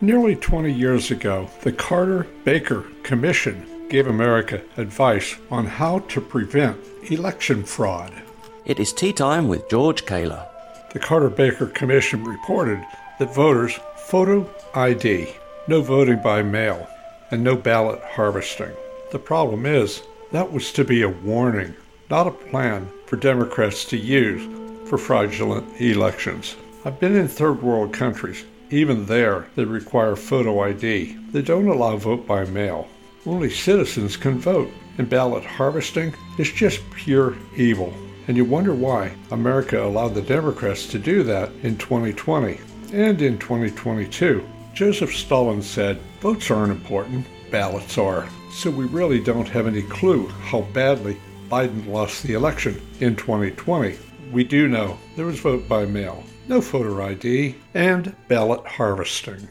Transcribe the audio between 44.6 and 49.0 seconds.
Joseph Stalin said, Votes aren't important, ballots are. So we